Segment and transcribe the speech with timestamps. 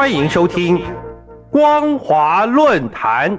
[0.00, 0.78] 欢迎收听
[1.50, 3.38] 《光华论坛》。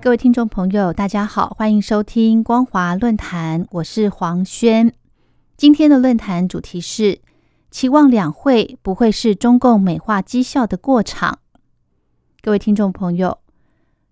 [0.00, 4.94] 各位听众朋友，大家好，欢迎收听光华论坛，我是黄轩。
[5.56, 7.20] 今天的论坛主题是：
[7.70, 11.38] 期望两会不会是中共美化绩效的过场。
[12.40, 13.38] 各位听众朋友，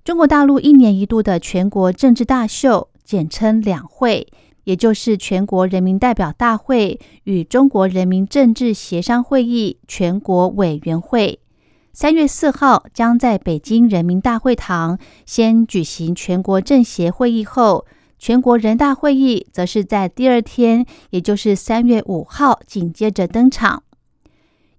[0.05, 4.29] 中国大陆一年一度的全国政治大秀，简称两会，
[4.65, 11.41] 也就是全国人民代表大会与中国人民政治协商会议全国委员会。
[11.93, 17.84] 三月四号将在北京人民大会堂先举行全国政协会议，后
[18.21, 23.83] 全国人大会议则是在第二天，也就是三月五号紧接着登场。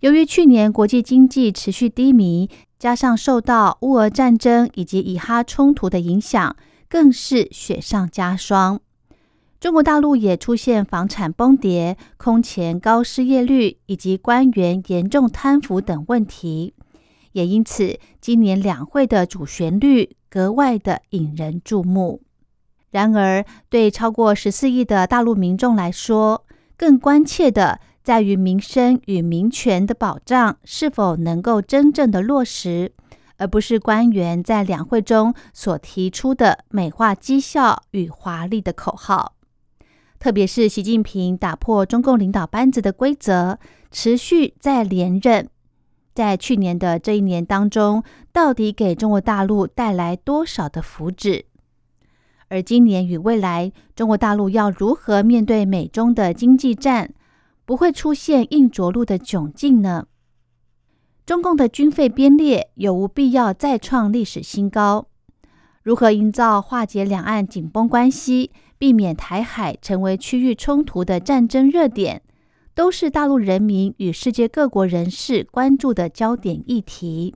[0.01, 6.55] 由于去年国际经济持续低迷，加上受到乌俄战争以及以哈冲突的影响，
[6.87, 8.79] 更是雪上加霜。
[9.59, 16.75] 中国大陆也出现房产崩跌、空前高失业率以及官员严重贪腐等问题。
[17.31, 22.21] 也因此，今年两会的主旋律格外的引人注目。
[22.91, 26.45] 然而，对超过十四亿的大陆民众来说，
[26.77, 32.91] 更关切的在于民生与民权的保障是否能够真正的落实，
[33.37, 39.35] 而不是官员在两会中所提出的美化绩效与华丽的口号。
[40.19, 43.57] 特别是习近平打破中共领导班子的规则，
[43.89, 45.47] 持续在连任。
[46.13, 48.03] 在去年的这一年当中，
[48.33, 51.45] 到底给中国大陆带来多少的福祉？
[52.51, 57.13] 而今年与未来，中国大陆要如何面对美中的经济战，
[57.63, 60.07] 不会出现硬着陆的窘境呢？
[61.25, 65.07] 中共的军费编列有无必要再创历史新高？
[65.81, 72.21] 如何营造化解两岸紧绷关系，避免台海成为区域冲突的战争热点？
[72.73, 77.33] 都是大陆人民与世界各国人士关注的焦点议题。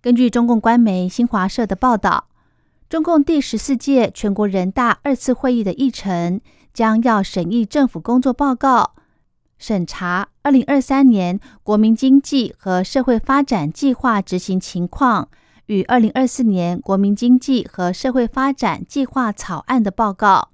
[0.00, 2.28] 根据中共官媒新华社的报道，
[2.88, 6.40] 中共第十四届全国人大二次会议的议程
[6.72, 8.92] 将要审议政府工作报告，
[9.58, 15.28] 审查二零二三年国民经济和社会发展计划执行情况
[15.66, 20.50] 与二零二四年国民经济和社会发展计划草案的报告。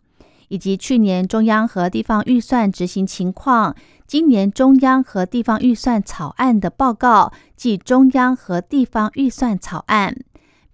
[0.48, 3.74] 以及去年中央和地方预算执行情况，
[4.06, 10.14] 今年中央和地方预算草案的报告及中央和地方预算草案，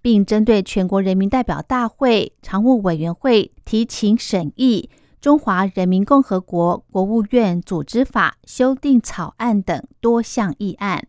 [0.09, 4.89] 并针对全国人民代表大会常务委员会提请审议
[5.21, 11.05] 《中华人民共和国国务院组织法》修订草案等多项议案。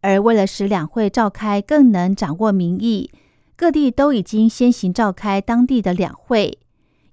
[0.00, 3.12] 而为了使两会召开更能掌握民意，
[3.54, 6.58] 各地都已经先行召开当地的两会。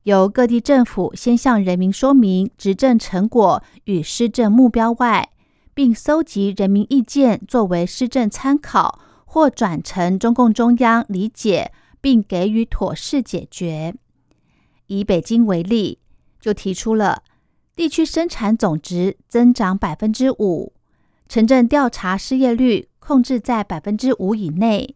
[0.06, 5.30] 由各地政府先向人民说明执政成果与施政目标外，
[5.76, 9.00] 并搜集人民意见作为施政参考，
[9.34, 13.96] 或转呈中共中央理解并给予妥适解决。
[14.86, 15.98] 以北京为例，
[16.40, 17.24] 就提出了
[17.76, 20.74] 地区生产总值增长百分之五，
[21.28, 24.96] 城镇调查失业率控制在百分之五以内，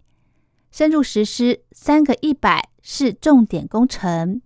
[0.69, 4.43] 深入实施三个一百是重点工程。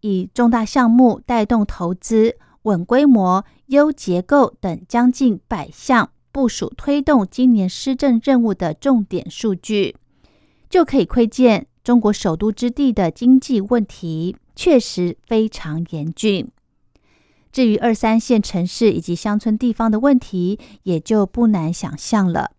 [0.00, 9.96] 以重大项目带动投资、稳规模、优结构等将近百项部署推动今年施政任务的重点数据，
[10.68, 16.46] 就可以窥见中国首都之地的经济问题确实非常严峻。
[17.50, 22.50] 至于二三线城市以及乡村地方的问题，也就不难想象了。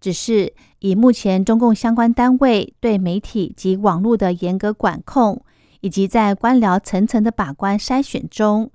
[0.00, 5.44] 只是以目前中共相关单位对媒体及网络的严格管控。
[5.80, 8.70] 以及在官僚层层的把关筛选中，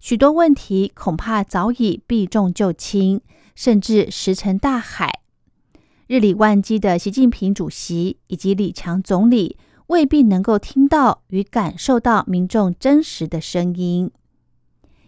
[0.00, 3.20] 许多问题恐怕早已避重就轻，
[3.54, 5.20] 甚至石沉大海。
[6.06, 9.56] 日理万机的习近平主席以及李强总理
[9.86, 14.10] 未必能够听到与感受到民众真实的声音，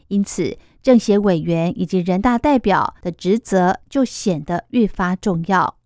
[0.09, 5.77] 因此政协委员以及人大代表的职责就显得愈发重要。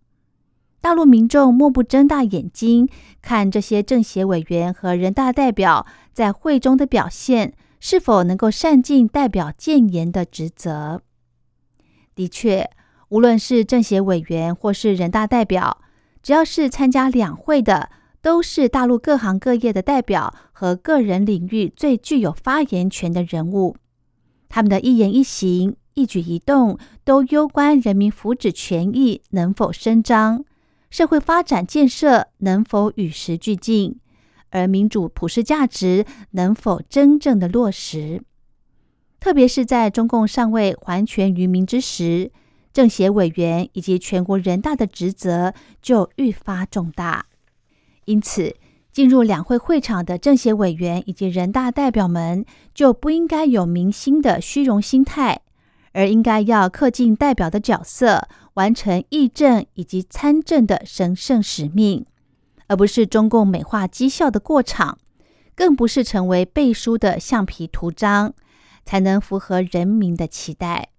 [0.79, 2.87] 大陆民众莫不睁大眼睛
[3.21, 11.01] 看这些政协委员和人大代表在会中的表现，是否能够善尽代表建言的职责。
[12.15, 12.69] 的确，
[13.09, 15.81] 无论是政协委员或是人大代表，
[16.21, 17.89] 只要是参加两会的，
[18.21, 23.75] 都是大陆各行各业的代表和个人领域最具有发言权的人物。
[24.47, 30.43] 他们的一言一行、一举一动，都攸关人民福祉权益能否伸张，
[30.89, 33.99] 社会发展建设能否与时俱进，
[34.49, 38.21] 而民主普世价值能否真正的落实。
[39.21, 42.31] 特别是在中共尚未还权于民之时，
[42.73, 47.27] 政协委员以及全国人大的职责就愈发重大。
[48.05, 48.55] 因此，
[48.91, 55.41] 进入两会会场的政协委员以及人大代表们就不应该有明星的虚荣心态，
[55.91, 62.07] 而应该要恪尽代表的角色，完成议政以及参政的神圣使命，
[62.65, 64.97] 而不是中共美化绩效的过场，
[65.53, 68.33] 更不是成为背书的橡皮图章。
[68.85, 70.89] 才能符合人民的期待。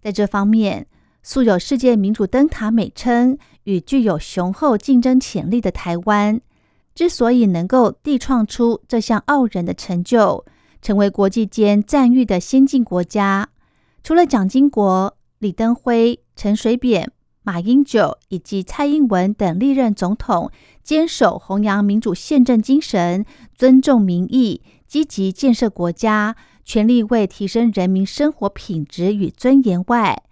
[0.00, 0.86] 在这方面，
[1.22, 6.40] 素有世界民主灯塔美称与具有雄厚竞争潜力的台湾，
[6.94, 10.44] 之所以能够缔创出这项傲人的成就，
[10.80, 13.50] 成为国际间赞誉的先进国家，
[14.02, 20.50] 除了蒋经国、李登辉、陈水扁、马英九以及蔡英文等历任总统
[20.82, 26.34] 坚守弘扬民主宪政精神、尊重民意、积极建设国家。
[26.64, 30.22] 全力为提升人民生活品质与尊严外，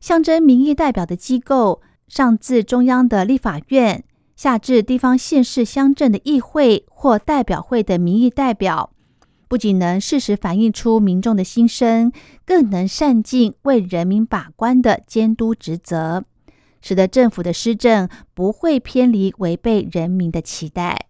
[0.00, 4.04] 象征民意代表的机构，上自中央的立法院，
[4.36, 8.90] 下至地方县市乡镇的议会或代表会的民意代表，
[9.46, 12.10] 不仅能适时反映出民众的心声，
[12.44, 16.24] 更能善尽为人民把关的监督职责，
[16.82, 21.06] 使得政府的施政不会偏离违背人民的期待。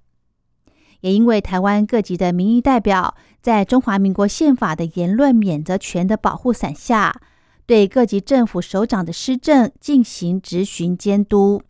[1.05, 7.21] 也因为台湾各级的民意代表，在中华民国宪法的言论免责权的保护伞下，
[7.67, 11.61] 对各级政府首长的施政进行质询监督，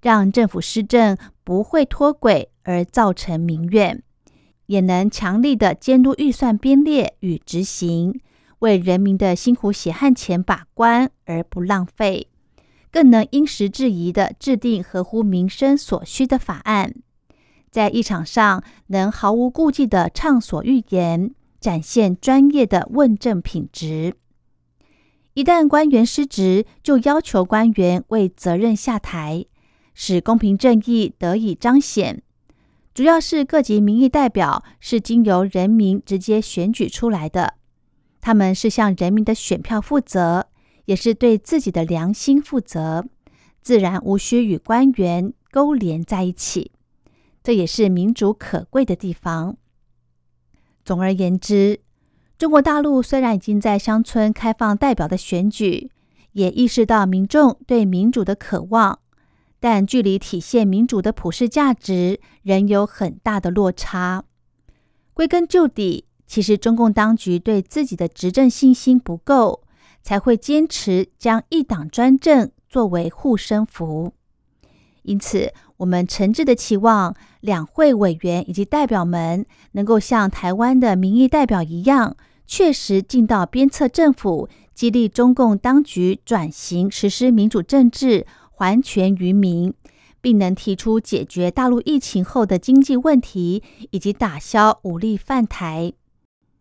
[0.00, 4.02] 让政府施政不会脱轨而造成民怨，
[4.66, 8.20] 也能强力的监督预算编列与执行，
[8.58, 12.26] 为人民的辛苦血汗钱把关而不浪费，
[12.90, 16.92] 更能因时制宜的制定合乎民生所需的法案。
[17.72, 24.14] 在议场上，能毫无顾忌的畅所欲言，展现专业的问政品质。
[25.32, 29.46] 一旦官员失职，就要求官员为责任下台，
[29.94, 32.22] 使公平正义得以彰显。
[32.92, 37.54] 主要是各级民意代表是经由人民直接选举出来的，
[38.20, 40.48] 他们是向人民的选票负责，
[40.84, 43.06] 也是对自己的良心负责，
[43.62, 46.72] 自然无需与官员勾连在一起。
[47.42, 49.56] 这也是民主可贵的地方。
[50.84, 51.80] 总而言之，
[52.38, 55.90] 中国大陆虽然已经在乡村开放代表的选举，
[56.32, 58.98] 也意识到民众对民主的渴望，
[59.60, 64.24] 但距离体现民主的普世价值仍有很大的落差。
[65.14, 69.62] 归根究底，其实中共当局对自己的执政信心不够，
[70.02, 74.14] 才会坚持将一党专政作为护身符。
[75.02, 82.16] 因此，我们诚挚的期望两会委员以及代表们能够像台湾的民意代表一样，
[82.46, 89.74] 确实尽到鞭策政府，激励中共当局转型实施民主政治，还权于民，
[90.20, 95.92] 并能提出解决大陆疫情后的经济问题以及打消武力犯台。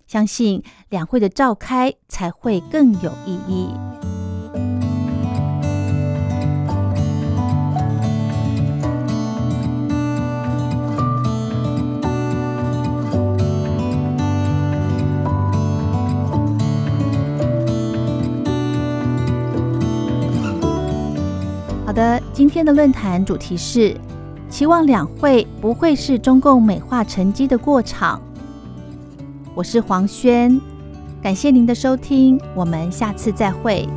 [0.07, 4.10] 相信两会的召开才会更有意义。
[21.91, 23.93] 好的，今天的论坛主题是
[24.49, 28.21] 期望两会不会是中共美化成绩的过场。
[29.53, 30.57] 我是黄轩，
[31.21, 33.89] 感谢您的收听，我们下次再会。